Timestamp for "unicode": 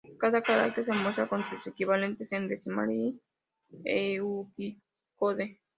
4.19-5.59